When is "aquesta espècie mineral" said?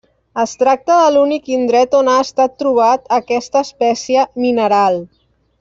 3.21-5.03